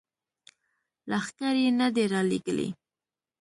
[1.09, 2.69] لښکر یې نه دي را لیږلي.